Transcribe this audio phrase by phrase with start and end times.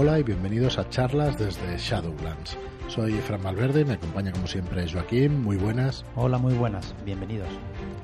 [0.00, 2.56] Hola y bienvenidos a charlas desde Shadowlands.
[2.86, 5.42] Soy Fran Valverde y me acompaña como siempre Joaquín.
[5.42, 6.04] Muy buenas.
[6.14, 6.94] Hola, muy buenas.
[7.04, 7.48] Bienvenidos.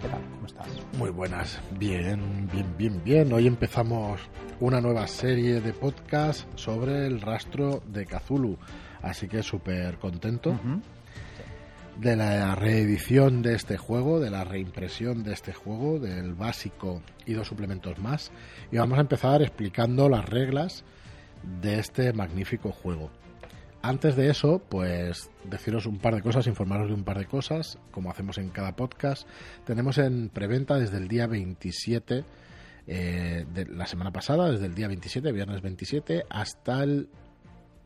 [0.02, 0.20] ¿Qué tal?
[0.34, 0.66] ¿Cómo estás?
[0.98, 1.60] Muy buenas.
[1.78, 3.32] Bien, bien, bien, bien.
[3.32, 4.20] Hoy empezamos
[4.58, 8.58] una nueva serie de podcast sobre el rastro de Cthulhu.
[9.00, 10.58] Así que súper contento.
[11.96, 17.34] De la reedición de este juego, de la reimpresión de este juego, del básico y
[17.34, 18.32] dos suplementos más.
[18.72, 20.84] Y vamos a empezar explicando las reglas
[21.60, 23.10] de este magnífico juego.
[23.82, 27.78] Antes de eso, pues deciros un par de cosas, informaros de un par de cosas,
[27.90, 29.28] como hacemos en cada podcast.
[29.66, 32.24] Tenemos en preventa desde el día 27
[32.86, 37.10] eh, de la semana pasada, desde el día 27, viernes 27, hasta el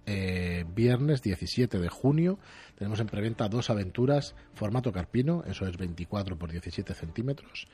[0.07, 2.39] eh, viernes 17 de junio.
[2.77, 7.67] Tenemos en preventa dos aventuras, formato carpino, eso es 24 por 17 centímetros.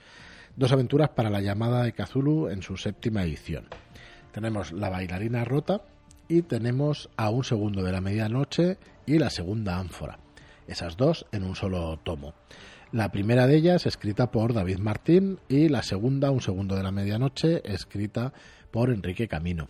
[0.57, 3.69] Dos aventuras para la llamada de Cthulhu en su séptima edición.
[4.35, 5.83] Tenemos La bailarina rota
[6.27, 10.19] y tenemos A un segundo de la medianoche y La segunda ánfora.
[10.67, 12.35] Esas dos en un solo tomo.
[12.91, 16.91] La primera de ellas escrita por David Martín y la segunda, Un segundo de la
[16.91, 18.33] medianoche, escrita
[18.73, 19.69] por Enrique Camino.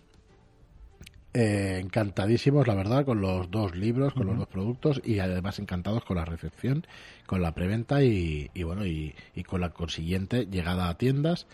[1.35, 6.05] Eh, encantadísimos, la verdad, con los dos libros, con los dos productos y además encantados
[6.05, 6.87] con la recepción,
[7.27, 11.47] con la preventa y, y bueno, y, y con la consiguiente llegada a tiendas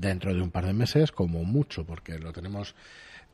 [0.00, 2.74] dentro de un par de meses, como mucho, porque lo tenemos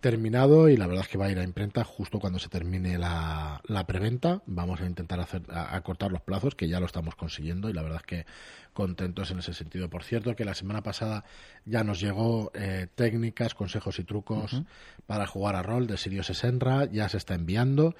[0.00, 2.98] terminado y la verdad es que va a ir a imprenta justo cuando se termine
[2.98, 4.42] la, la preventa.
[4.46, 7.72] Vamos a intentar hacer a, a cortar los plazos, que ya lo estamos consiguiendo y
[7.72, 8.26] la verdad es que
[8.72, 9.88] contentos en ese sentido.
[9.88, 11.24] Por cierto, que la semana pasada
[11.64, 14.62] ya nos llegó eh, técnicas, consejos y trucos
[15.06, 17.94] para jugar a rol de Sirius Senra, ya se está enviando.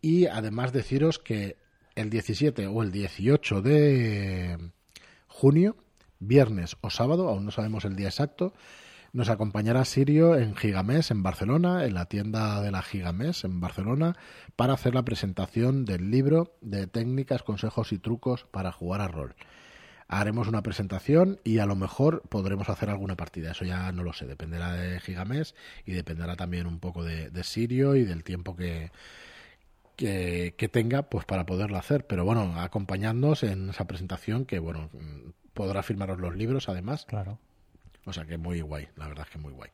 [0.00, 1.56] Y además deciros que
[1.94, 4.58] el 17 o el 18 de
[5.28, 5.76] junio,
[6.18, 8.52] viernes o sábado, aún no sabemos el día exacto,
[9.16, 14.14] nos acompañará Sirio en Gigamés, en Barcelona, en la tienda de la Gigamés, en Barcelona,
[14.56, 19.34] para hacer la presentación del libro de técnicas, consejos y trucos para jugar a rol.
[20.06, 23.52] Haremos una presentación y a lo mejor podremos hacer alguna partida.
[23.52, 25.54] Eso ya no lo sé, dependerá de Gigamés
[25.86, 28.92] y dependerá también un poco de, Sirio y del tiempo que,
[29.96, 32.06] que, que tenga pues para poderlo hacer.
[32.06, 34.90] Pero bueno, acompañándonos en esa presentación que bueno
[35.56, 37.04] podrá firmaros los libros además.
[37.06, 37.40] Claro.
[38.04, 39.70] O sea que muy guay, la verdad es que muy guay.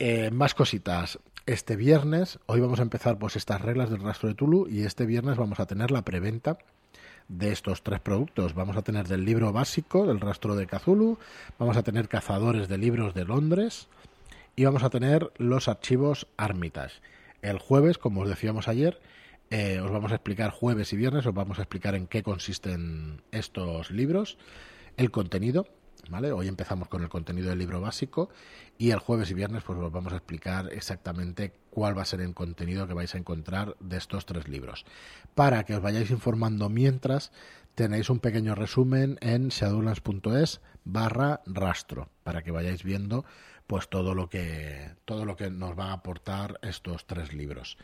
[0.00, 1.20] Eh, más cositas.
[1.46, 5.04] Este viernes, hoy vamos a empezar pues estas reglas del rastro de Tulu y este
[5.06, 6.58] viernes vamos a tener la preventa
[7.28, 8.54] de estos tres productos.
[8.54, 11.18] Vamos a tener del libro básico, del rastro de Cthulhu,
[11.58, 13.88] vamos a tener cazadores de libros de Londres
[14.56, 17.00] y vamos a tener los archivos Armitage.
[17.42, 18.98] El jueves, como os decíamos ayer,
[19.50, 23.22] eh, os vamos a explicar jueves y viernes, os vamos a explicar en qué consisten
[23.30, 24.38] estos libros,
[24.96, 25.66] el contenido,
[26.08, 26.32] ¿vale?
[26.32, 28.30] Hoy empezamos con el contenido del libro básico
[28.78, 32.20] y el jueves y viernes pues os vamos a explicar exactamente cuál va a ser
[32.20, 34.84] el contenido que vais a encontrar de estos tres libros.
[35.34, 37.32] Para que os vayáis informando mientras
[37.74, 43.24] tenéis un pequeño resumen en shadowlands.es barra rastro para que vayáis viendo
[43.66, 47.78] pues todo lo que todo lo que nos van a aportar estos tres libros.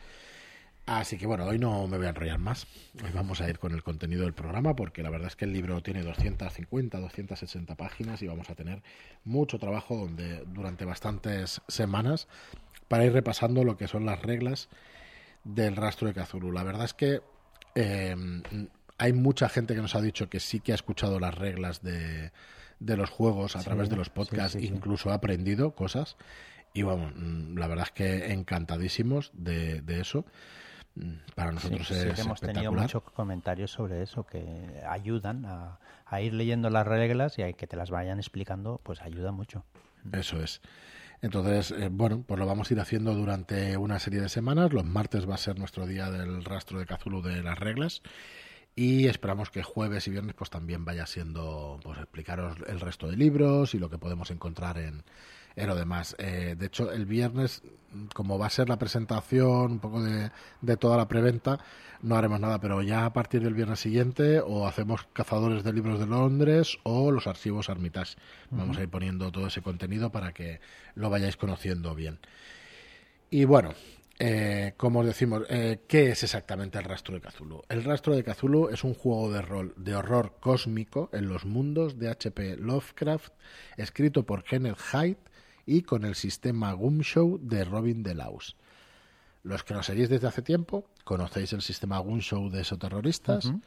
[0.99, 2.67] Así que bueno, hoy no me voy a enrollar más.
[3.01, 5.53] Hoy vamos a ir con el contenido del programa porque la verdad es que el
[5.53, 8.83] libro tiene 250, 260 páginas y vamos a tener
[9.23, 12.27] mucho trabajo donde, durante bastantes semanas
[12.89, 14.67] para ir repasando lo que son las reglas
[15.45, 16.51] del rastro de Cthulhu.
[16.51, 17.21] La verdad es que
[17.75, 18.15] eh,
[18.97, 22.33] hay mucha gente que nos ha dicho que sí que ha escuchado las reglas de,
[22.81, 24.73] de los juegos a Sí, través de los podcasts, sí, sí.
[24.73, 26.17] incluso ha aprendido cosas.
[26.73, 30.25] Y bueno, mm, la verdad es que encantadísimos de, de eso.
[30.95, 35.45] Mm, Para nosotros Sí, es sí que hemos tenido muchos comentarios sobre eso que ayudan
[35.45, 39.31] a, a ir leyendo las reglas y a que te las vayan explicando, pues ayuda
[39.31, 39.63] mucho.
[40.11, 40.61] Eso es.
[41.21, 44.73] Entonces, eh, bueno, pues lo vamos a ir haciendo durante una serie de semanas.
[44.73, 48.01] Los martes va a ser nuestro día del rastro de Cthulhu de las reglas.
[48.75, 53.17] Y esperamos que jueves y viernes pues también vaya siendo pues explicaros el resto de
[53.17, 55.03] libros y lo que podemos encontrar en,
[55.55, 56.15] en lo demás.
[56.17, 57.61] Eh, de hecho, el viernes,
[58.13, 61.59] como va a ser la presentación un poco de, toda la preventa,
[62.01, 65.99] no haremos nada, pero ya a partir del viernes siguiente o hacemos Cazadores de Libros
[65.99, 68.15] de Londres o los archivos Armitage.
[68.49, 70.59] Vamos a ir poniendo todo ese contenido para que
[70.95, 72.19] lo vayáis conociendo bien.
[73.29, 73.73] Y bueno,
[74.23, 77.63] eh, como os decimos, eh, ¿qué es exactamente el rastro de Cthulhu?
[77.69, 81.97] El rastro de Cthulhu es un juego de rol de horror cósmico en los mundos
[81.97, 82.57] de H.P.
[82.57, 83.33] Lovecraft,
[83.77, 85.17] escrito por Kenneth Hyde
[85.71, 88.57] y con el sistema Gumshow de Robin DeLaus.
[89.43, 93.45] Los que nos seguís desde hace tiempo conocéis el sistema Gumshow de esoterroristas.
[93.45, 93.61] Ujú.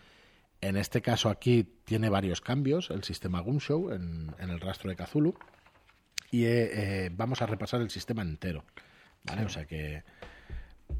[0.61, 4.97] En este caso aquí tiene varios cambios el sistema Gumshow en, en el rastro de
[4.97, 5.35] Cthulhu
[6.31, 8.65] y eh, eh, vamos a repasar el sistema entero
[9.25, 9.45] ¿vale?
[9.45, 10.05] O sea que...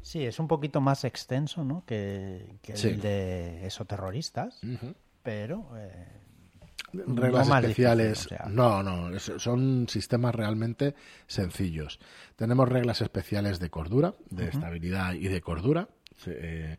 [0.01, 1.83] Sí, es un poquito más extenso ¿no?
[1.85, 2.89] que, que Sí.
[2.89, 4.95] el de esoterroristas, Ujú.
[5.23, 6.07] pero eh,
[7.07, 8.19] reglas no especiales.
[8.19, 8.49] difícil, o sea.
[8.49, 10.95] No, no, son sistemas realmente
[11.27, 11.99] sencillos.
[12.35, 15.89] Tenemos reglas especiales de cordura, de estabilidad y de cordura.
[16.25, 16.77] Eh,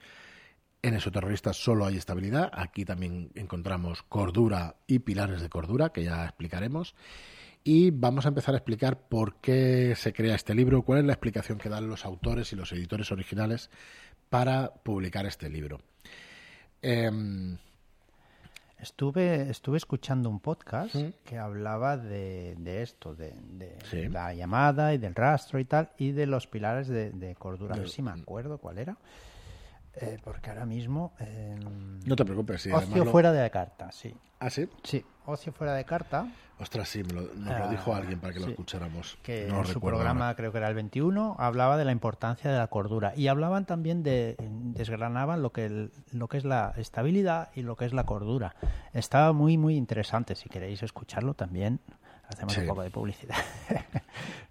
[0.83, 2.51] en esoterroristas solo hay estabilidad.
[2.53, 6.95] Aquí también encontramos cordura y pilares de cordura, que ya explicaremos.
[7.65, 11.15] Y vamos a empezar a explicar por qué se crea este libro, cuál es la
[11.15, 13.71] explicación que dan los autores y los editores originales
[14.29, 15.81] para publicar este libro.
[16.81, 17.59] Em,
[18.79, 21.15] Estuve, estuve escuchando un podcast Sí.
[21.25, 24.09] que hablaba de, de esto, de, de Sí.
[24.09, 27.75] la llamada y del rastro y tal, y de los pilares de, de cordura.
[27.75, 28.97] A ver si me acuerdo cuál era.
[29.97, 31.13] Eh, porque ahora mismo...
[31.21, 31.57] eh,
[32.05, 34.15] no te preocupes, sí, ocio lo- fuera de carta, sí.
[34.41, 34.69] ¿Ah, sí?
[34.83, 36.27] Sí, ocio fuera de carta,
[36.59, 39.19] Ostras, sí, me lo- nos lo Ah, dijo alguien para que lo escucháramos.
[39.23, 40.37] que no en su programa, ahora.
[40.37, 43.13] creo que era el 21, hablaba de la importancia de la cordura.
[43.15, 47.77] Y hablaban también de, desgranaban lo que, el- lo que es la estabilidad y lo
[47.77, 48.55] que es la cordura.
[48.95, 50.35] Estaba muy, muy interesante.
[50.35, 51.79] Si queréis escucharlo también,
[52.29, 52.61] hacemos Sí.
[52.61, 53.37] un poco de publicidad.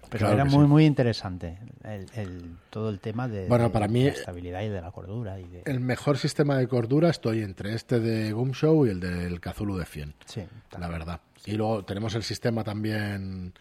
[0.09, 0.69] Pero Claro era muy, sí.
[0.69, 4.69] muy interesante el, el- todo el tema de, Bueno, de para mí- la estabilidad y
[4.69, 5.39] de la cordura.
[5.39, 9.41] Y de, El mejor sistema de cordura estoy entre este de Gumshow y el del
[9.41, 10.43] Cthulhu de 100, sí,
[10.79, 11.19] la verdad.
[11.45, 13.53] Y luego tenemos el sistema también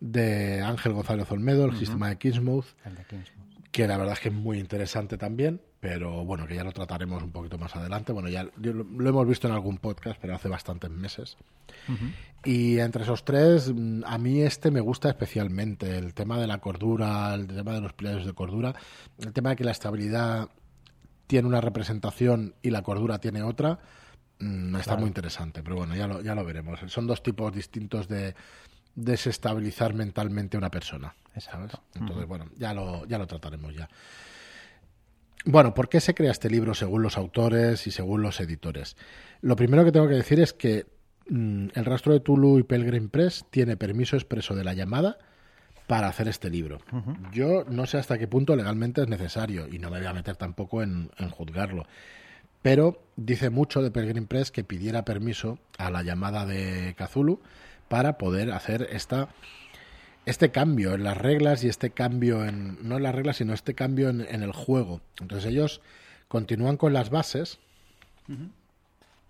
[0.00, 3.70] de Ángel González Olmedo, el sistema de Kingsmouth, El de Kingsmouth.
[3.72, 7.22] que la verdad es que es muy interesante también, pero bueno, que ya lo trataremos
[7.22, 8.12] un poquito más adelante.
[8.12, 11.38] Bueno, ya lo, lo hemos visto en algún podcast, pero hace bastantes meses.
[12.44, 15.96] Y entre esos tres, mm, a mí este me gusta especialmente.
[15.96, 18.74] El tema de la cordura, el tema de los pilares de cordura,
[19.18, 20.50] el tema de que la estabilidad
[21.26, 23.78] tiene una representación y la cordura tiene otra,
[24.38, 25.62] mm, está muy interesante.
[25.62, 26.80] Pero bueno, ya lo, ya lo veremos.
[26.88, 28.34] Son dos tipos distintos de
[28.94, 31.14] desestabilizar mentalmente a una persona.
[31.38, 31.72] ¿sabes?
[31.94, 33.88] Entonces, bueno, ya lo, ya lo trataremos ya.
[35.44, 38.96] Bueno, ¿por qué se crea este libro según los autores y según los editores?
[39.40, 40.86] Lo primero que tengo que decir es que
[41.28, 45.18] mm, el rastro de Tulu y Pelgrim Press tiene permiso expreso de la llamada
[45.86, 46.78] para hacer este libro.
[47.32, 50.36] Yo no sé hasta qué punto legalmente es necesario y no me voy a meter
[50.36, 51.84] tampoco en, en juzgarlo.
[52.62, 57.40] Pero dice mucho de Pelgrim Press que pidiera permiso a la llamada de Cthulhu
[57.88, 59.30] para poder hacer esta
[60.30, 63.74] este cambio en las reglas y este cambio en no en las reglas sino este
[63.74, 65.80] cambio en, en el juego entonces ellos
[66.28, 67.58] continúan con las bases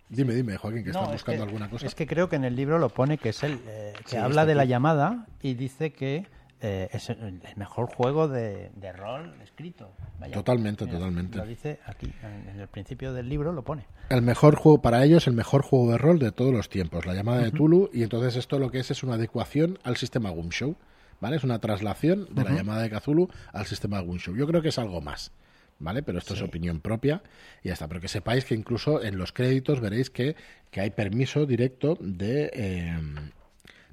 [0.09, 2.37] dime dime Joaquín que No, estás es buscando que- alguna cosa Es que creo que
[2.37, 5.27] en el libro lo pone que es el eh, que Sí, habla de la llamada
[5.43, 6.27] y dice que
[6.63, 9.93] eh, es el mejor juego de, de rol escrito.
[10.19, 10.35] Vaya.
[10.35, 11.39] Totalmente, totalmente.
[11.39, 13.87] Lo dice aquí, en, en el principio del libro lo pone.
[14.11, 17.15] el mejor juego para ellos el mejor juego de rol de todos los tiempos la
[17.15, 20.77] llamada de Tulu y entonces esto lo que es es una adecuación al sistema Gumshow
[21.21, 24.71] vale es una traslación de la llamada de Cthulhu al sistema Gumshow yo creo que
[24.71, 25.33] es algo más
[25.81, 26.03] ¿vale?
[26.03, 27.23] Pero esto es opinión propia
[27.65, 27.89] y ya está.
[27.89, 30.37] Pero que sepáis que incluso en los créditos veréis que,
[30.71, 32.99] que hay permiso directo de eh,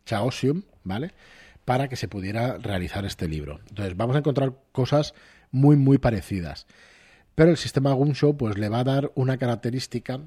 [0.05, 1.13] Chaosium, ¿vale?
[1.65, 3.59] Para que se pudiera realizar este libro.
[3.69, 5.13] Entonces vamos a encontrar cosas
[5.51, 6.67] muy, muy parecidas.
[7.33, 10.19] Pero el sistema Gunshow pues le va a dar una característica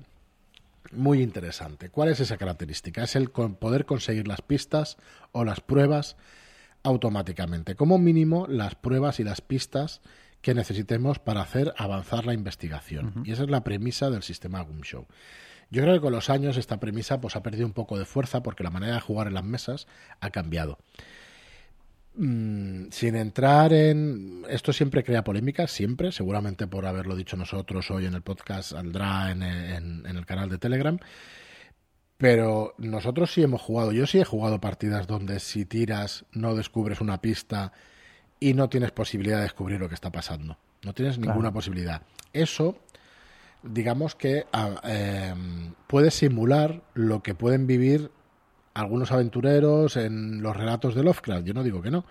[0.93, 1.89] muy interesante.
[1.89, 3.05] ¿Cuál es esa característica?
[3.05, 4.97] Es el poder conseguir las pistas
[5.33, 6.17] o las pruebas
[6.83, 7.75] automáticamente.
[7.75, 10.01] Como mínimo, las pruebas y las pistas
[10.41, 13.23] que necesitemos para hacer avanzar la investigación.
[13.27, 15.07] Y esa es la premisa del sistema Gumshow.
[15.71, 18.43] Yo creo que con los años esta premisa pues, ha perdido un poco de fuerza
[18.43, 19.87] porque la manera de jugar en las mesas
[20.21, 20.79] ha cambiado.
[22.15, 24.45] Mm, sin entrar en...
[24.49, 29.31] Esto siempre crea polémica, siempre, seguramente por haberlo dicho nosotros hoy en el podcast, saldrá
[29.31, 30.99] en, en- en el canal de Telegram.
[32.21, 37.01] Pero nosotros sí hemos jugado, yo sí he jugado partidas donde si tiras no descubres
[37.01, 37.73] una pista
[38.39, 40.59] y no tienes posibilidad de descubrir lo que está pasando.
[40.85, 42.03] No tienes ninguna posibilidad.
[42.35, 42.77] Eso,
[43.63, 44.45] digamos que
[44.83, 48.11] em, puede simular lo que pueden vivir
[48.75, 51.47] algunos aventureros en los relatos de Lovecraft.
[51.47, 52.05] Yo no digo que no.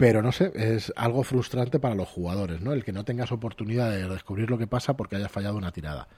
[0.00, 2.72] Pero no sé, es algo frustrante para los jugadores, ¿no?
[2.72, 6.08] El que no tengas oportunidad de descubrir lo que pasa porque hayas fallado una tirada.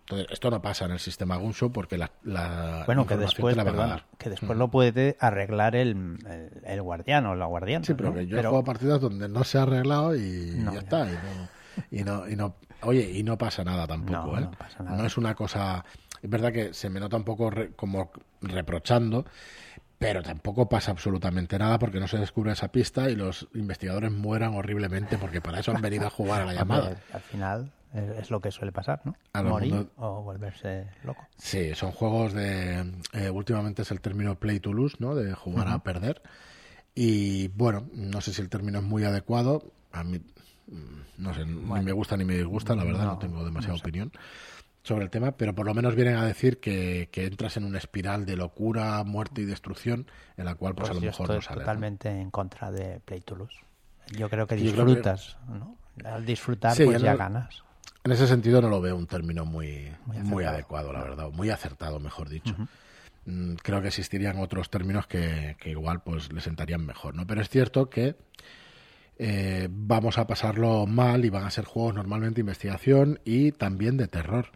[0.00, 3.64] Entonces, esto no pasa en el sistema Gunshow porque la, la Bueno, que después, la
[3.64, 7.84] perdona, que después lo puede arreglar el, el, el guardián o la guardiana.
[7.84, 8.16] Sí, pero ¿no?
[8.16, 11.06] que yo he jugado partidas donde no se ha arreglado y No, ya está.
[11.08, 11.48] Y no,
[11.90, 14.48] y no, y no- oye, y no pasa nada tampoco, No, ¿eh?
[14.58, 14.96] pasa nada.
[14.98, 15.84] No es una cosa...
[16.22, 18.10] Es verdad que se me nota un poco re- como
[18.42, 19.24] reprochando,
[20.00, 24.54] pero tampoco pasa absolutamente nada porque no se descubre esa pista y los investigadores mueran
[24.54, 26.96] horriblemente porque para eso han venido a jugar a la llamada.
[27.12, 29.14] Al final es, lo que suele pasar, ¿no?
[29.34, 31.28] A Morir mundo- o volverse loco.
[31.36, 32.94] Sí, son juegos de...
[33.12, 35.14] eh, últimamente es el término play to lose, ¿no?
[35.14, 36.22] De jugar a perder.
[36.94, 39.70] Y bueno, no sé si el término es muy adecuado.
[39.92, 40.18] A mí,
[40.68, 44.10] mm, no sé, ni me gusta ni me disgusta, la verdad, no, tengo demasiada opinión
[44.82, 48.26] sobre el tema, pero por lo menos vienen a decir que, entras en una espiral
[48.26, 50.06] de locura, muerte y destrucción
[50.36, 51.60] en la cual pues, a lo yo mejor estoy no sale.
[51.60, 53.22] totalmente en contra de Play
[54.16, 55.76] Yo creo que disfrutas, ¿no?
[56.04, 57.62] Al disfrutar pues ya ganas.
[58.02, 62.00] En ese sentido no lo veo un término muy, muy, adecuado, la verdad, muy acertado,
[62.00, 62.56] mejor dicho.
[63.26, 67.26] Mm, creo que existirían otros términos que, igual pues le sentarían mejor, ¿no?
[67.26, 68.16] Pero es cierto que
[69.22, 73.98] eh, vamos a pasarlo mal y van a ser juegos normalmente de investigación y también
[73.98, 74.46] de terror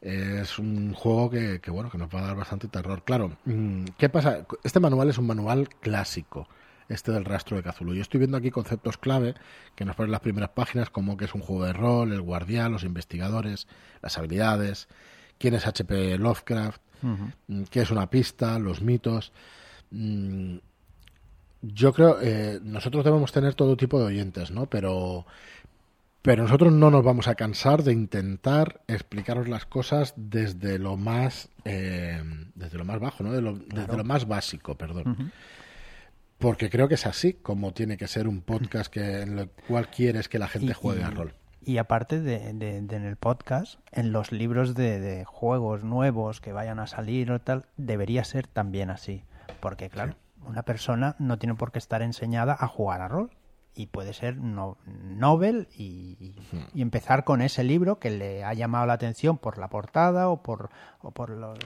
[0.00, 3.02] es un juego que, bueno que nos va a dar bastante terror.
[3.04, 4.46] Claro, mm, ¿qué pasa?
[4.62, 6.48] Este manual es un manual clásico,
[6.88, 7.94] este del rastro de Cthulhu.
[7.94, 9.34] Yo estoy viendo aquí conceptos clave
[9.74, 12.72] que nos ponen las primeras páginas, como que es un juego de rol, el guardián,
[12.72, 13.66] los investigadores,
[14.02, 14.88] las habilidades,
[15.38, 19.32] quién es HP Lovecraft, mm, qué es una pista, los mitos.
[21.66, 24.66] Yo creo, eh, nosotros debemos tener todo tipo de oyentes, ¿no?
[24.66, 25.26] Pero
[26.24, 31.50] pero nosotros no nos vamos a cansar de intentar explicaros las cosas desde lo más,
[31.66, 32.18] eh,
[32.54, 33.30] desde lo más bajo, ¿no?
[33.30, 35.32] Desde lo más básico, perdón.
[36.38, 39.90] Porque creo que es así como tiene que ser un podcast que en el cual
[39.90, 41.34] quieres que la gente juegue a rol.
[41.62, 46.86] Y aparte de, en el podcast, en los libros de, juegos nuevos que vayan a
[46.86, 49.24] salir o tal, debería ser también así.
[49.60, 53.30] Porque, claro, una persona no tiene por qué estar enseñada a jugar a rol.
[53.76, 56.36] Y puede ser no, novel y,
[56.76, 60.70] empezar con ese libro que le ha llamado la atención por la portada o por,
[61.02, 61.58] o por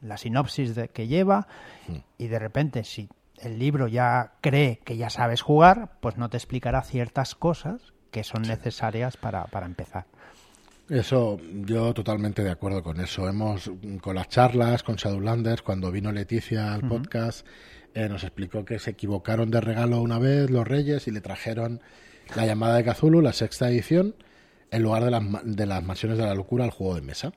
[0.00, 1.46] la sinopsis de, que lleva.
[2.16, 3.10] Y de repente si
[3.42, 8.24] el libro ya cree que ya sabes jugar, pues no te explicará ciertas cosas que
[8.24, 10.06] son necesarias para, para empezar.
[10.88, 13.28] Eso, yo totalmente de acuerdo con eso.
[13.28, 17.46] Hemos, con las charlas, con Shadowlanders, cuando vino Leticia al podcast,
[17.98, 21.80] eh, nos explicó que se equivocaron de regalo una vez los Reyes y le trajeron
[22.36, 24.14] la llamada de Cthulhu, la sexta edición,
[24.70, 27.32] en lugar de las, de las mansiones de la locura al juego de mesa.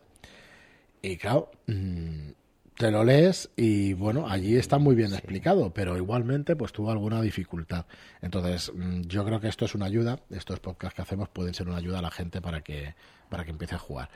[1.01, 2.29] Y claro, mm,
[2.77, 7.23] te lo lees y bueno, allí está muy bien explicado, pero igualmente pues tuvo alguna
[7.23, 7.87] dificultad.
[8.21, 11.69] Entonces, mm, yo creo que esto es una ayuda, estos podcasts que hacemos pueden ser
[11.69, 12.93] una ayuda a la gente para que,
[13.29, 14.09] para que empiece a jugar.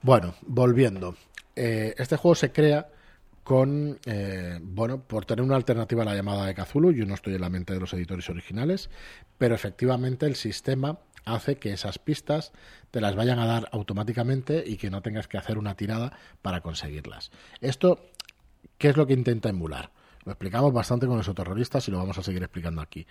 [0.00, 1.14] Bueno, volviendo.
[1.54, 2.88] Eh, este juego se crea
[3.44, 6.92] con, eh, bueno, por tener una alternativa a la llamada de Cthulhu.
[6.92, 8.88] Yo no estoy en la mente de los editores originales,
[9.38, 12.52] pero efectivamente el sistema hace que esas pistas
[12.90, 16.62] te las vayan a dar automáticamente y que no tengas que hacer una tirada para
[16.62, 17.30] conseguirlas.
[17.60, 18.00] Esto,
[18.78, 19.92] ¿qué es lo que intenta emular?
[20.24, 23.06] Lo explicamos bastante con los terroristas y lo vamos a seguir explicando aquí.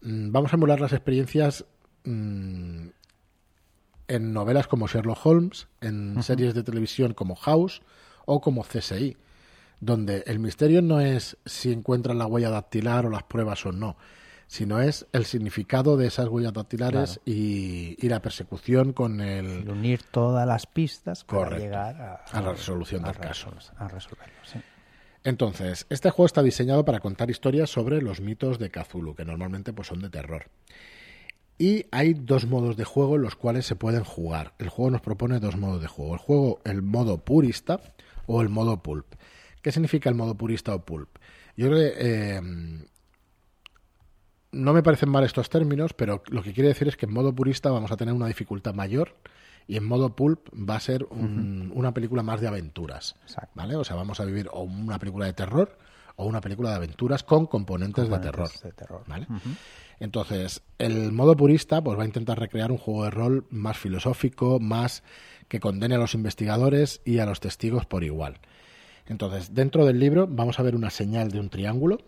[0.00, 1.64] Mm, vamos a emular las experiencias
[2.04, 2.86] mm,
[4.08, 7.82] en novelas como Sherlock Holmes, en series de televisión como House
[8.26, 9.16] o como CSI
[9.80, 13.96] donde el misterio no es si encuentran la huella dactilar o las pruebas o no,
[14.46, 19.68] sino es el significado de esas huellas dactilares y, la persecución con el...
[19.68, 23.50] unir todas las pistas para llegar a, la resolución del caso.
[23.76, 24.34] A resolverlo,
[25.24, 29.72] Entonces, este juego está diseñado para contar historias sobre los mitos de Cthulhu, que normalmente
[29.72, 30.48] pues, son de terror.
[31.58, 34.52] Y hay dos modos de juego en los cuales se pueden jugar.
[34.58, 36.12] El juego nos propone dos modos de juego.
[36.12, 37.80] El juego, el modo purista
[38.26, 39.06] o el modo pulp.
[39.66, 41.08] ¿Qué significa el modo purista o pulp?
[41.56, 42.40] Yo creo que eh,
[44.52, 47.34] no me parecen mal estos términos, pero lo que quiere decir es que en modo
[47.34, 49.16] purista vamos a tener una dificultad mayor
[49.66, 53.16] y en modo pulp va a ser una película más de aventuras,
[53.54, 53.74] ¿vale?
[53.74, 55.76] O sea, vamos a vivir o una película de terror
[56.14, 59.26] o una película de aventuras con componentes, de terror, ¿vale?
[59.98, 64.60] Entonces, el modo purista pues va a intentar recrear un juego de rol más filosófico,
[64.60, 65.02] más
[65.48, 68.38] que condene a los investigadores y a los testigos por igual.
[69.08, 71.98] Entonces, dentro del libro vamos a ver una señal de un triángulo.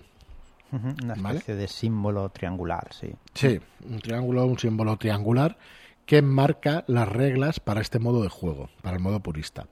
[0.70, 3.12] Una especie de símbolo triangular, sí.
[3.32, 5.56] Sí, un triángulo, un símbolo triangular
[6.04, 9.66] que marca las reglas para este modo de juego, para el modo purista.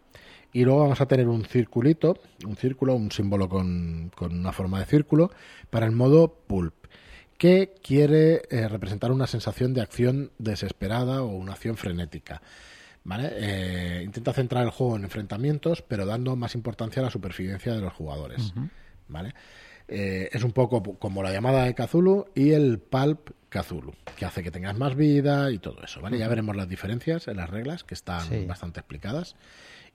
[0.52, 4.87] Y luego vamos a tener un circulito, un círculo, un símbolo con, una forma de
[4.87, 5.30] círculo,
[5.71, 6.75] para el modo pulp,
[7.38, 12.42] que quiere eh, representar una sensación de acción desesperada o una acción frenética.
[13.07, 13.31] ¿Vale?
[13.37, 17.81] Eh, intenta centrar el juego en enfrentamientos, pero dando más importancia a la supervivencia de
[17.81, 18.53] los jugadores,
[19.09, 19.33] ¿vale?
[19.89, 24.43] Eh, es un poco como la llamada de Cthulhu y el Pulp Cthulhu, que hace
[24.43, 26.19] que tengas más vida y todo eso, ¿vale?
[26.19, 29.37] Ya veremos las diferencias en las reglas, que están bastante explicadas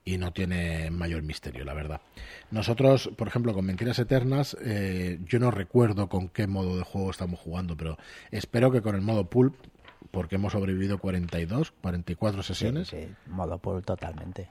[0.04, 2.00] y no tiene mayor misterio, la verdad.
[2.50, 7.10] Nosotros, por ejemplo, con Mentiras Eternas, eh, yo no recuerdo con qué modo de juego
[7.10, 7.98] estamos jugando, pero
[8.30, 9.54] espero que con el modo Pulp
[10.12, 12.88] porque hemos sobrevivido 42, 44 sesiones.
[12.88, 14.48] Sí, modo pool totalmente.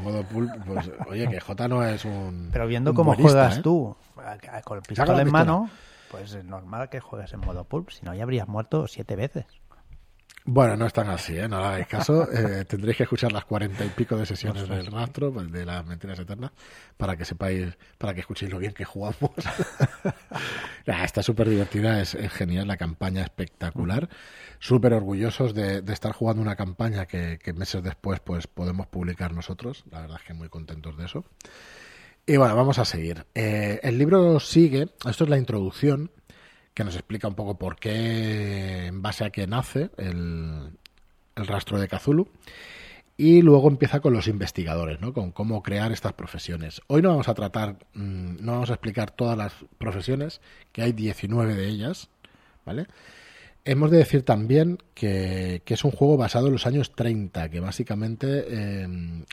[0.00, 2.50] modo pool, pues oye, que J no es un.
[2.52, 3.62] Pero viendo cómo juegas ¿eh?
[3.62, 3.96] tú,
[4.64, 5.68] con el pistola en mano.
[6.10, 9.46] Pues es normal que juegues en modo pulp, si no ya habrías muerto siete veces.
[10.44, 11.48] Bueno, no es tan así, ¿eh?
[11.48, 12.26] no hagáis caso.
[12.40, 15.84] Eh, tendréis que escuchar las cuarenta y pico de sesiones del rastro, pues, de las
[15.84, 16.52] mentiras eternas,
[16.96, 19.32] para que sepáis, para que escuchéis lo bien que jugamos.
[20.86, 24.08] está súper divertida, es, genial, la campaña espectacular.
[24.58, 29.84] Súper orgullosos de, estar jugando una campaña que, meses después pues podemos publicar nosotros.
[29.90, 31.24] La verdad es que muy contentos de eso.
[32.26, 33.26] Y bueno, vamos a seguir.
[33.34, 36.10] Eh, el libro sigue, esto es la introducción,
[36.74, 40.70] que nos explica un poco por qué, en base a qué nace el,
[41.34, 42.28] rastro de Cthulhu.
[43.16, 45.12] Y luego empieza con los investigadores, ¿no?
[45.12, 46.80] con cómo crear estas profesiones.
[46.86, 50.40] Hoy no vamos a tratar, mm, no vamos a explicar todas las profesiones,
[50.72, 52.08] que hay 19 de ellas,
[52.64, 52.86] ¿vale?
[53.66, 58.82] Hemos de decir también que, es un juego basado en los años 30, que básicamente
[58.82, 59.26] em,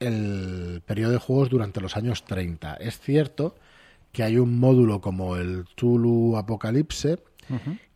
[0.00, 2.74] el periodo de juegos durante los años 30.
[2.74, 3.54] Es cierto
[4.16, 7.18] que hay un módulo como el Tulu Apocalipse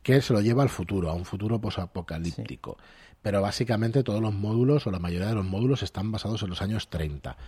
[0.03, 2.77] que se lo lleva al futuro, a un futuro posapocalíptico.
[3.23, 6.61] Pero básicamente todos los módulos o la mayoría de los módulos están basados en los
[6.61, 7.39] años 30.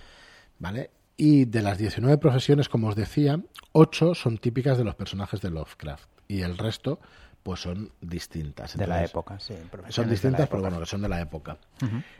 [0.59, 0.91] ¿Vale?
[1.19, 3.39] Y de las 19 profesiones, como os decía,
[3.73, 6.99] 8 son típicas de los personajes de Lovecraft y el resto
[7.43, 8.79] pues son distintas.
[8.79, 9.55] de la época, sí.
[9.91, 11.59] Son distintas, pero bueno, que son de la época.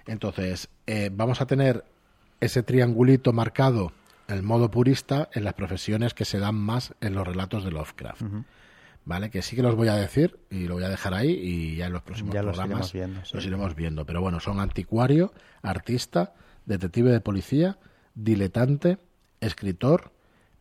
[0.07, 1.83] Entonces, eh, vamos a tener
[2.41, 3.93] ese triangulito marcado
[4.29, 8.23] el modo purista en las profesiones que se dan más en los relatos de Lovecraft.
[9.05, 9.31] ¿Vale?
[9.31, 11.87] Que sí que los voy a decir y lo voy a dejar ahí y ya
[11.87, 12.95] en los próximos programas
[13.33, 16.35] los iremos, viendo, Pero bueno, son anticuario, artista,
[16.67, 17.79] detective de policía,
[18.15, 18.99] diletante,
[19.41, 20.13] escritor,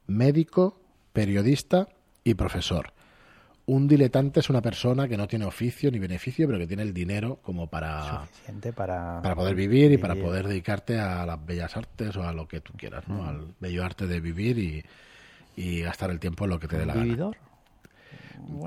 [0.08, 0.82] médico,
[1.13, 1.88] periodista
[2.24, 2.94] y profesor
[3.65, 6.94] un diletante es una persona que no tiene oficio ni beneficio, pero que tiene el
[6.94, 8.27] dinero como para,
[8.75, 12.48] para, para poder vivir, y para poder dedicarte a las bellas artes o a lo
[12.48, 13.25] que tú quieras, ¿no?
[13.25, 14.84] Al bello arte de vivir
[15.58, 17.32] y, gastar el tiempo en lo que te dé la gana.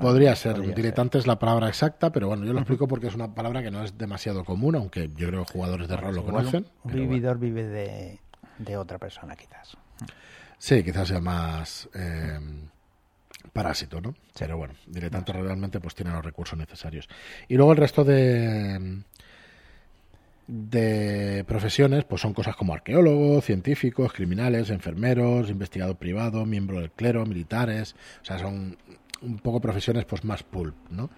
[0.01, 0.61] podría ser.
[0.73, 3.71] diletante es la palabra exacta, pero bueno, yo lo explico porque es una palabra que
[3.71, 6.67] no es demasiado común, aunque yo creo que jugadores de rol lo conocen.
[6.83, 8.19] Un, vividor vive de,
[8.59, 9.75] de, otra persona, quizás.
[10.57, 11.89] Sí, quizás sea más.
[11.93, 12.39] Eh,
[13.51, 14.15] parásito, ¿no?
[14.37, 17.07] Pero bueno, diletante realmente pues tiene los recursos necesarios.
[17.47, 19.03] Y luego el resto de
[20.47, 27.25] de profesiones pues son cosas como arqueólogos, científicos, criminales, enfermeros, investigador privado, miembro del clero,
[27.25, 28.77] militares, o sea, son
[29.21, 31.09] un poco profesiones pues más pulp, ¿no?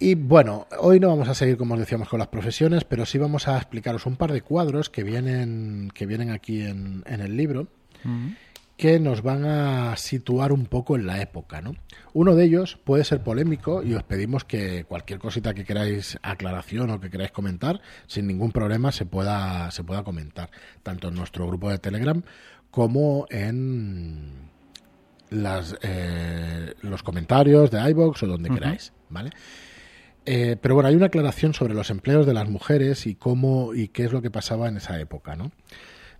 [0.00, 3.18] Y bueno, hoy no vamos a seguir como os decíamos con las profesiones, pero sí
[3.18, 7.36] vamos a explicaros un par de cuadros que vienen que vienen aquí en, en el
[7.36, 7.68] libro
[8.78, 11.60] que nos van a situar un poco en la época.
[11.60, 11.74] ¿no?
[12.12, 16.88] Uno de ellos puede ser polémico y os pedimos que cualquier cosita que queráis aclaración
[16.90, 20.50] o que queráis comentar, sin ningún problema se pueda, se pueda comentar,
[20.84, 22.22] tanto en nuestro grupo de Telegram
[22.70, 24.48] como en
[25.30, 28.92] las, eh, los comentarios de iBox o donde queráis.
[29.08, 29.30] ¿vale?
[30.24, 33.88] Eh, pero bueno, hay una aclaración sobre los empleos de las mujeres y cómo y
[33.88, 35.34] qué es lo que pasaba en esa época.
[35.34, 35.50] ¿no?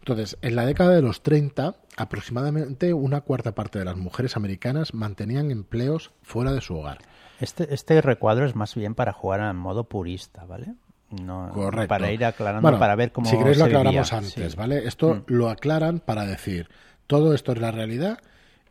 [0.01, 4.95] Entonces, en la década de los 30, aproximadamente una cuarta parte de las mujeres americanas
[4.95, 6.99] mantenían empleos fuera de su hogar.
[7.41, 10.75] Este, este recuadro es más bien para jugar en modo purista, ¿vale?
[11.11, 11.89] No, Correcto.
[11.89, 13.29] Para ir aclarando, para ver cómo.
[13.29, 14.87] Si queréis, lo aclaramos antes, ¿vale?
[14.87, 15.23] Esto mm.
[15.29, 16.69] lo aclaran para decir
[17.09, 18.19] todo esto es la realidad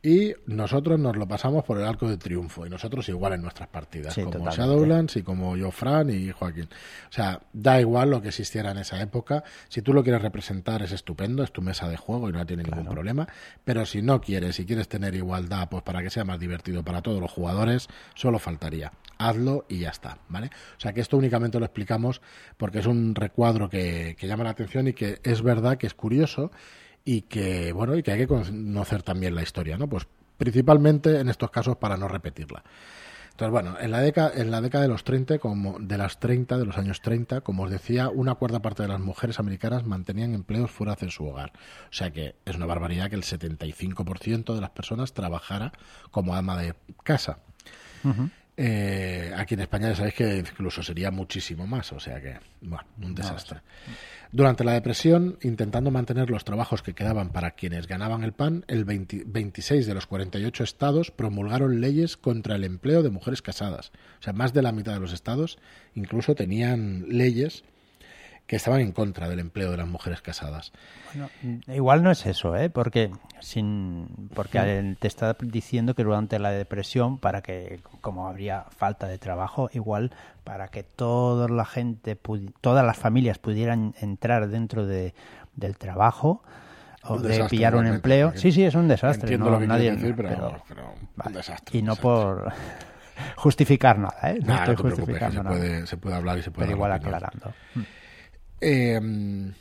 [0.07, 3.67] y nosotros nos lo pasamos por el arco de triunfo y nosotros igual en nuestras
[3.67, 6.69] partidas, como Shadowlands y como yo, Fran y Joaquín.
[7.09, 9.43] O sea, da igual lo que existiera en esa época.
[9.67, 12.63] Si tú lo quieres representar es estupendo, es tu mesa de juego y no tiene
[12.63, 13.27] ningún problema.
[13.65, 17.01] Pero si no quieres, si quieres tener igualdad, pues para que sea más divertido para
[17.01, 18.93] todos los jugadores, solo faltaría.
[19.17, 20.51] Hazlo y ya está, ¿vale?
[20.77, 22.21] O sea que esto únicamente lo explicamos
[22.55, 25.93] porque es un recuadro que, que llama la atención y que es verdad que es
[25.93, 26.49] curioso
[27.07, 30.05] y que bueno y que hay que conocer también la historia no pues
[30.37, 32.65] principalmente en estos casos para no repetirla.
[33.31, 36.57] Entonces bueno en la década en la década de los 30 como de las 30
[36.57, 40.33] de los años 30 como os decía una cuarta parte de las mujeres americanas mantenían
[40.33, 41.53] empleos fuera de su hogar.
[41.89, 45.71] O sea que es una barbaridad que el 75% de las personas trabajara
[46.11, 47.39] como ama de casa
[48.59, 52.85] eh, aquí en España ya sabéis que incluso sería muchísimo más, o sea que, bueno,
[53.03, 53.61] un desastre.
[54.31, 58.83] Durante la depresión, intentando mantener los trabajos que quedaban para quienes ganaban el pan, el
[58.83, 63.91] 26 de los 48 estados promulgaron leyes contra el empleo de mujeres casadas.
[64.19, 65.59] O sea, más de la mitad de los estados
[65.93, 67.63] incluso tenían leyes
[68.47, 70.71] que estaban en contra del empleo de las mujeres casadas.
[71.13, 71.29] Bueno,
[71.67, 72.69] igual no es eso, ¿eh?
[72.69, 79.07] porque sin porque te está diciendo que durante la depresión, para que como habría falta
[79.07, 80.11] de trabajo, igual
[80.45, 82.17] para que toda la gente,
[82.61, 85.13] todas las familias pudieran entrar dentro de,
[85.57, 86.41] del trabajo,
[87.03, 88.31] o de desastre pillar un empleo.
[88.35, 89.23] Sí, sí, es un desastre.
[89.23, 90.93] Entiendo no, lo que nadie, decir, pero, pero- pero
[91.25, 91.77] un desastre.
[91.79, 92.01] y no desastre.
[92.01, 92.53] por
[93.35, 94.39] justificar nada, ¿eh?
[94.41, 95.49] No Nah, estoy no justificando se nada.
[95.57, 97.53] puede, se puede hablar y se puede Pero igual aclarando.
[98.61, 99.53] Eh, en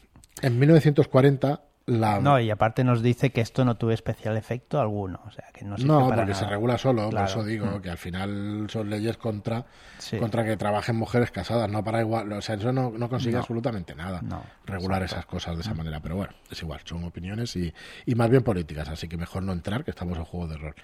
[0.42, 2.18] 1940 la...
[2.20, 5.20] No, y aparte nos dice que esto no tuvo especial efecto alguno.
[5.26, 7.26] O sea, que no sirve No, para porque se regula solo, Claro.
[7.26, 7.80] por eso digo Mm.
[7.80, 9.66] que al final son leyes contra,
[9.98, 10.16] Sí.
[10.18, 13.38] contra que trabajen mujeres casadas, no para igual, o sea, eso no, no consigue No.
[13.40, 15.16] absolutamente nada, No, regular exacto.
[15.16, 15.20] Mm.
[15.20, 17.72] esas cosas de esa manera, pero bueno, es igual, son opiniones y,
[18.04, 20.74] y más bien políticas, así que mejor no entrar, que estamos en juego de rol.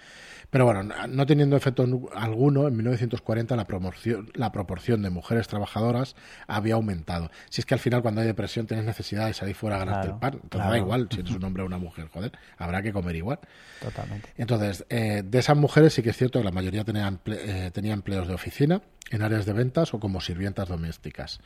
[0.50, 6.14] Pero bueno, no- teniendo efecto alguno, en 1940 la, promoción, la proporción de mujeres trabajadoras
[6.46, 7.30] había aumentado.
[7.48, 10.08] Si es que al final cuando hay depresión tienes necesidad de salir fuera a ganarte
[10.08, 10.82] Claro, el pan, entonces da claro.
[10.96, 13.38] Igual si eres un hombre o una mujer, joder, habrá que comer igual.
[13.80, 14.28] Totalmente.
[14.36, 17.70] Entonces, eh, de esas mujeres sí que es cierto que la mayoría tenía, emple- eh,
[17.72, 21.40] tenía empleos de oficina, en áreas de ventas o como sirvientas domésticas.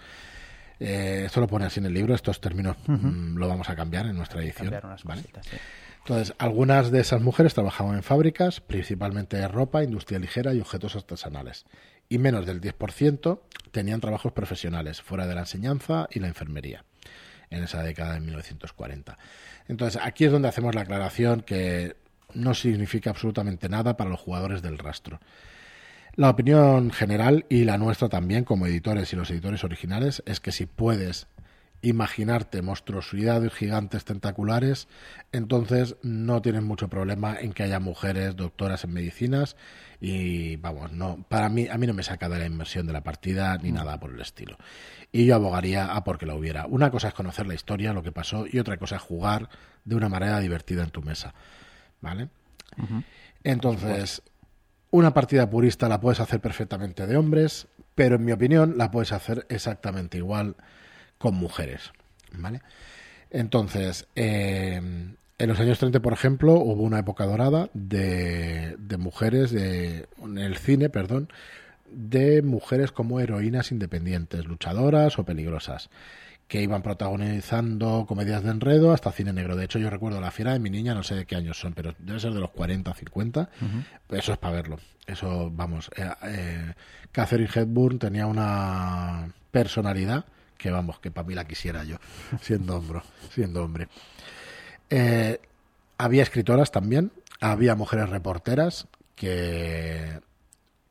[0.78, 4.06] Eh, esto lo pone así en el libro, estos términos mm, lo vamos a cambiar
[4.06, 4.66] en nuestra edición.
[4.66, 5.22] Cambiar unas ¿vale?
[5.22, 5.56] cositas, sí.
[6.00, 10.94] Entonces, algunas de esas mujeres trabajaban en fábricas, principalmente de ropa, industria ligera y objetos
[10.94, 11.64] artesanales.
[12.09, 13.40] Y menos del 10%
[13.72, 16.85] tenían trabajos profesionales, fuera de la enseñanza y la enfermería,
[17.50, 19.18] en esa década de 1940.
[19.68, 21.96] Entonces, aquí es donde hacemos la aclaración que
[22.35, 25.20] no significa absolutamente nada para los jugadores del rastro.
[26.14, 30.52] La opinión general y la nuestra también como editores y los editores originales es que
[30.52, 31.26] si puedes
[31.88, 34.88] imaginarte monstruosidades gigantes tentaculares,
[35.33, 39.57] entonces no tienes mucho problema en que haya mujeres doctoras en medicinas
[40.01, 43.03] y vamos, no, para mí a mí no me saca de la inmersión de la
[43.03, 44.57] partida ni nada por el estilo.
[45.12, 46.66] Y yo abogaría a porque la hubiera.
[46.66, 49.49] Una cosa es conocer la historia, lo que pasó y otra cosa es jugar
[49.85, 51.35] de una manera divertida en tu mesa.
[52.01, 52.29] ¿Vale?
[53.44, 54.22] Entonces,
[54.90, 59.12] una partida purista la puedes hacer perfectamente de hombres, pero en mi opinión la puedes
[59.12, 60.57] hacer exactamente igual
[61.18, 61.92] con mujeres.
[62.33, 62.61] ¿Vale?
[63.31, 64.81] Entonces, eh,
[65.38, 70.38] en los años 30, por ejemplo, hubo una época dorada de, de mujeres, de, en
[70.38, 71.29] el cine, perdón,
[71.90, 75.90] de mujeres como heroínas independientes, luchadoras o peligrosas,
[76.48, 79.57] que iban protagonizando comedias de enredo hasta cine negro.
[79.57, 81.74] De hecho, yo recuerdo La fiera de mi niña, no sé de qué años son,
[81.74, 83.50] pero debe ser de los 40 o 50.
[84.11, 84.79] Eso es para verlo.
[85.07, 86.74] Eso, vamos, eh, eh,
[87.12, 90.24] Catherine Hepburn tenía una personalidad
[90.58, 91.96] que, vamos, que para mí la quisiera yo,
[92.40, 93.00] siendo hombre.
[93.30, 93.88] Siendo hombre.
[94.90, 95.40] Eh,
[95.98, 100.20] había escritoras también, había mujeres reporteras que,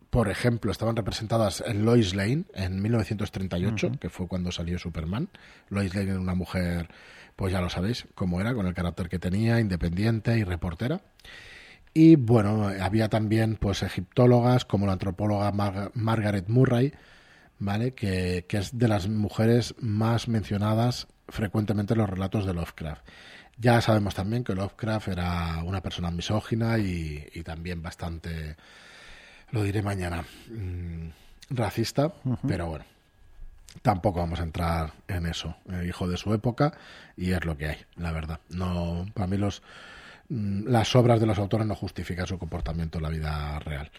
[0.09, 5.29] por ejemplo, estaban representadas en Lois Lane en 1938, que fue cuando salió Superman.
[5.69, 6.89] Lois Lane era una mujer,
[7.35, 11.01] pues ya lo sabéis cómo era, con el carácter que tenía, independiente y reportera.
[11.93, 16.93] Y bueno, había también pues egiptólogas como la antropóloga Mar- Margaret Murray,
[17.59, 17.93] ¿vale?
[17.93, 23.03] Que, que es de las mujeres más mencionadas frecuentemente en los relatos de Lovecraft.
[23.57, 28.57] Ya sabemos también que Lovecraft era una persona misógina y, y también bastante,
[29.51, 31.07] lo diré mañana, mm,
[31.51, 32.11] racista,
[32.45, 32.85] pero bueno,
[33.81, 35.55] tampoco vamos a entrar en eso.
[35.71, 36.73] Eh, hijo de su época
[37.15, 38.39] y es lo que hay, la verdad.
[38.49, 39.61] No, para mí los
[40.29, 43.89] mm, las obras de los autores no justifican su comportamiento en la vida real.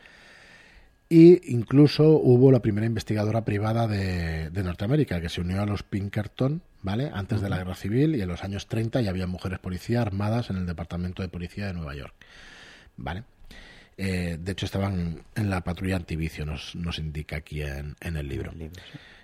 [1.09, 5.85] Y incluso hubo la primera investigadora privada de, de Norteamérica que se unió a los
[5.85, 7.11] Pinkerton, ¿vale?
[7.15, 10.51] Antes de la guerra civil y en los años 30 ya había mujeres policías armadas
[10.51, 12.15] en el departamento de policía de Nueva York,
[12.97, 13.23] ¿vale?
[13.99, 18.29] Eh, de hecho estaban en la patrulla antivicio, nos, nos indica aquí en, en el
[18.29, 18.53] libro.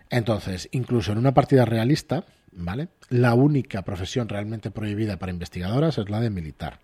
[0.09, 2.89] Entonces, incluso en una partida realista, ¿vale?
[3.09, 6.79] La única profesión realmente prohibida para investigadoras es la de militar,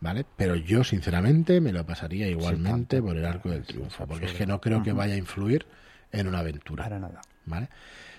[0.00, 0.24] ¿vale?
[0.36, 4.46] Pero yo, sinceramente, me lo pasaría igualmente por el arco del triunfo, porque es que
[4.46, 5.66] no creo que vaya a influir
[6.12, 7.20] en una aventura, Para nada.
[7.50, 7.68] ¿Vale?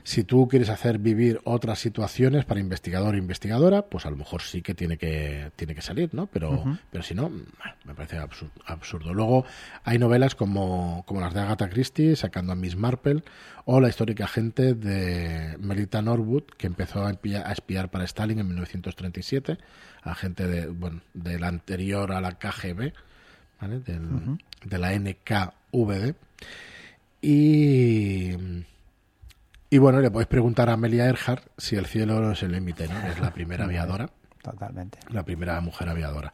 [0.04, 4.42] Si tú quieres hacer vivir otras situaciones para investigador e investigadora, pues a lo mejor
[4.42, 6.26] sí que tiene que, tiene que salir, ¿no?
[6.26, 7.46] Pero, pero si no, bueno,
[7.86, 9.14] me parece absur- absurdo.
[9.14, 9.46] Luego
[9.84, 13.22] hay novelas como, como las de Agatha Christie, sacando a Miss Marple,
[13.66, 18.40] o la histórica agente de Melita Norwood, que empezó a espiar, a espiar para Stalin
[18.40, 19.60] en 1937,
[20.02, 22.92] agente de, bueno, del anterior a la KGB,
[23.62, 23.80] ¿vale?
[23.82, 26.16] Del- de la NKVD.
[27.24, 28.32] Y,
[29.72, 32.88] y bueno, le podéis preguntar a Amelia Earhart si el cielo no es el límite,
[32.88, 33.00] ¿no?
[33.08, 34.10] Es la primera aviadora,
[34.44, 35.00] Totalmente.
[35.10, 36.34] la primera mujer aviadora.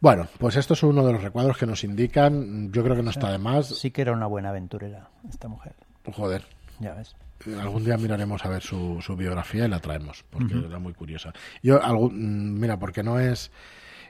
[0.00, 2.70] Bueno, pues esto es uno de los recuadros que nos indican.
[2.70, 3.66] Yo creo que no está de más.
[3.66, 5.74] Sí que era una buena aventurera esta mujer.
[6.12, 6.44] Joder,
[6.78, 7.16] Ya ves.
[7.58, 11.32] algún día miraremos a ver su, su biografía y la traemos, porque era muy curiosa.
[11.62, 12.14] Yo, algún,
[12.54, 13.50] mm, mira, porque no es.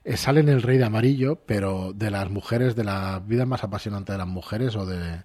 [0.04, 3.62] eh, sale en El Rey de Amarillo, pero de las mujeres, de la vida más
[3.62, 5.22] apasionante de las mujeres o de.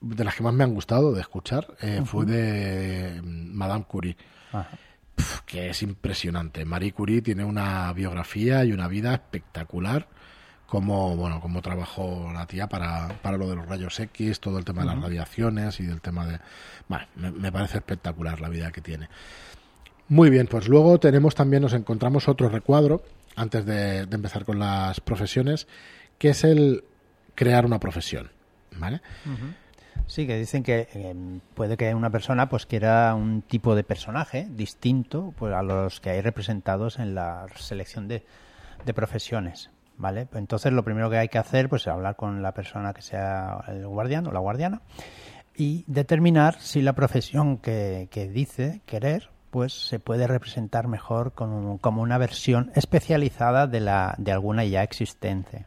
[0.00, 4.16] De las que más me han gustado de escuchar, eh, fue de mm, Madame Curie.
[4.52, 4.78] Ajá.
[5.46, 6.64] Que es impresionante.
[6.64, 10.08] Marie Curie tiene una biografía y una vida espectacular.
[10.66, 14.66] Como, bueno, como trabajó la tía para, para lo de los rayos X, todo el
[14.66, 16.40] tema de las radiaciones y del tema de...
[16.88, 19.08] Bueno, me, parece espectacular la vida que tiene.
[20.08, 23.02] Muy bien, pues luego tenemos también, nos encontramos otro recuadro,
[23.34, 25.66] antes de, empezar con las profesiones,
[26.18, 26.84] que es el
[27.34, 28.30] crear una profesión.
[28.76, 29.00] ¿Vale?
[30.08, 34.48] Sí, que dicen que em, puede que una persona pues quiera un tipo de personaje
[34.50, 38.24] distinto pues, a los que hay representados en la selección de,
[38.94, 39.70] profesiones.
[39.98, 40.28] ¿Vale?
[40.32, 43.64] Entonces lo primero que hay que hacer pues es hablar con la persona que sea
[43.66, 44.80] el guardián o la guardiana
[45.56, 52.00] y determinar si la profesión que, dice querer pues se puede representar mejor como, como
[52.00, 55.66] una versión especializada de, la, de alguna ya existente.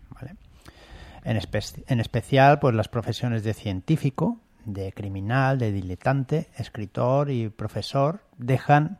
[1.23, 1.39] En,
[1.87, 8.99] en especial, pues las profesiones de científico, de criminal, de diletante, escritor y profesor dejan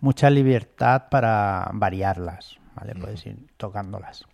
[0.00, 2.94] mucha libertad para variarlas, ¿vale?
[2.94, 4.24] Puedes ir tocándolas.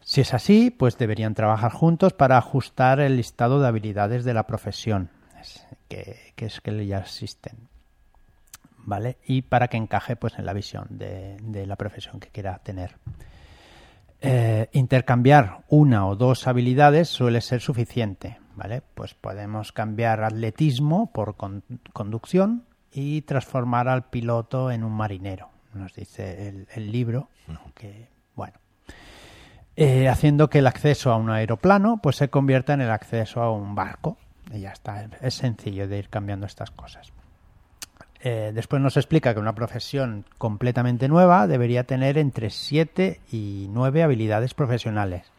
[0.00, 4.46] Si es así, pues deberían trabajar juntos para ajustar el listado de habilidades de la
[4.46, 5.10] profesión,
[5.88, 7.68] que, es que ya existen,
[8.78, 9.16] ¿vale?
[9.26, 12.96] Y para que encaje pues en la visión de, de la profesión que quiera tener.
[14.26, 18.80] Eh, intercambiar una o dos habilidades suele ser suficiente, ¿vale?
[18.94, 21.36] Pues podemos cambiar atletismo por
[21.92, 27.28] conducción y transformar al piloto en un marinero, nos dice el, libro,
[27.74, 28.54] que, bueno,
[29.76, 33.52] eh, haciendo que el acceso a un aeroplano pues se convierta en el acceso a
[33.52, 34.16] un barco.
[34.50, 37.12] Y ya está, es sencillo de ir cambiando estas cosas.
[38.26, 44.02] Eh, después nos explica que una profesión completamente nueva debería tener entre 7 y 9
[44.02, 45.30] habilidades profesionales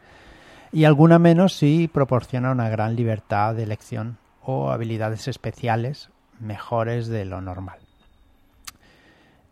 [0.70, 7.24] y alguna menos si proporciona una gran libertad de elección o habilidades especiales mejores de
[7.24, 7.80] lo normal.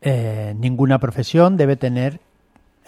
[0.00, 2.20] Eh, ninguna profesión debe tener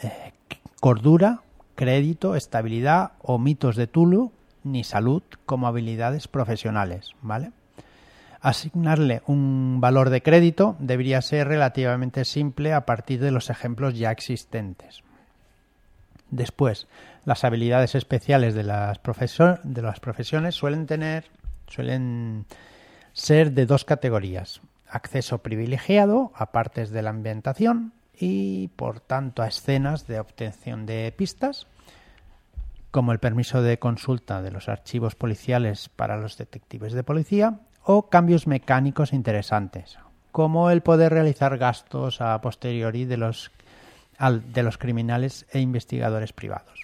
[0.00, 0.32] eh,
[0.78, 1.40] cordura,
[1.74, 4.30] crédito, estabilidad o mitos de Tulu
[4.62, 7.50] ni salud como habilidades profesionales, ¿vale?
[8.46, 14.12] Asignarle un valor de crédito debería ser relativamente simple a partir de los ejemplos ya
[14.12, 15.02] existentes.
[16.30, 16.86] Después,
[17.24, 21.24] las habilidades especiales de las, profesiones suelen tener
[21.66, 22.46] suelen
[23.12, 29.48] ser de dos categorías: acceso privilegiado a partes de la ambientación y, por tanto, a
[29.48, 31.66] escenas de obtención de pistas,
[32.92, 38.08] como el permiso de consulta de los archivos policiales para los detectives de policía o
[38.08, 39.96] cambios mecánicos interesantes,
[40.32, 43.52] como el poder realizar gastos a posteriori de los,
[44.18, 46.82] de los criminales e investigadores privados.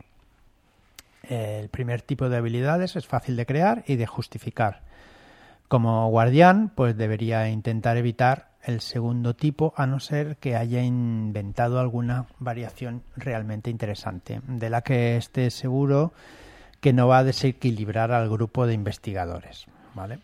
[1.25, 4.83] El primer tipo de habilidades es fácil de crear y de justificar.
[5.67, 11.81] Como guardián, pues debería intentar evitar el segundo tipo a no ser que haya inventado
[11.81, 16.13] alguna variación realmente interesante, de la que esté seguro
[16.81, 19.67] que no va a desequilibrar al grupo de investigadores.
[19.95, 20.19] ¿vale?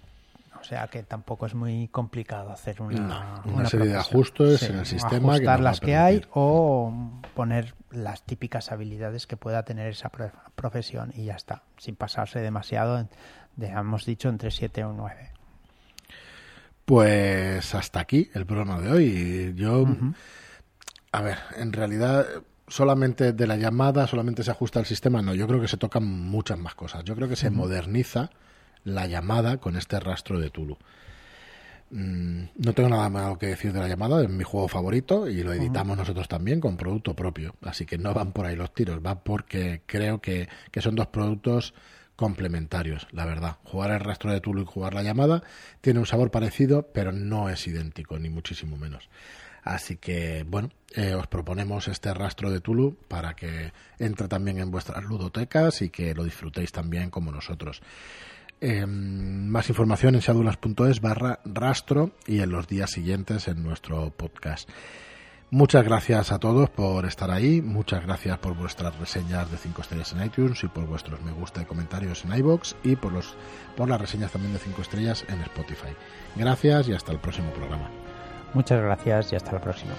[0.60, 4.86] O sea que tampoco es muy complicado hacer una, una, serie de ajustes en el
[4.86, 5.34] sistema.
[5.34, 10.10] Ajustar las que hay o poner las típicas habilidades que pueda tener esa
[10.54, 13.08] profesión y ya está, sin pasarse demasiado,
[13.58, 15.30] hemos dicho entre 7 o 9.
[16.84, 19.54] Pues hasta aquí el programa de hoy.
[19.54, 19.86] Yo,
[21.12, 22.26] a ver, en realidad
[22.66, 26.04] solamente de la llamada, solamente se ajusta el sistema, no, yo creo que se tocan
[26.04, 27.04] muchas más cosas.
[27.04, 28.30] Yo creo que se moderniza
[28.84, 30.76] la llamada con este rastro de Tulu.
[31.90, 35.42] Mm, no tengo nada más que decir de la llamada, es mi juego favorito y
[35.42, 37.54] lo editamos nosotros también con producto propio.
[37.62, 40.48] Así que no van por ahí los tiros, va porque creo que,
[40.80, 41.74] son dos productos
[42.14, 43.56] complementarios, la verdad.
[43.64, 45.42] Jugar el rastro de Tulu y jugar la llamada
[45.80, 49.08] tiene un sabor parecido, pero no es idéntico, ni muchísimo menos.
[49.62, 54.70] Así que, bueno, eh, os proponemos este rastro de Tulu para que entre también en
[54.70, 57.82] vuestras ludotecas y que lo disfrutéis también como nosotros.
[58.60, 64.68] Em, más información en shadulas.es barra rastro y en los días siguientes en nuestro podcast.
[65.50, 70.12] Muchas gracias a todos por estar ahí, muchas gracias por vuestras reseñas de 5 estrellas
[70.12, 73.34] en iTunes y por vuestros me gusta y comentarios en iBox y por, los,
[73.74, 75.94] por las reseñas también de 5 estrellas en Spotify.
[76.36, 77.88] Gracias y hasta el próximo programa.
[78.52, 79.94] Muchas gracias y hasta la próxima.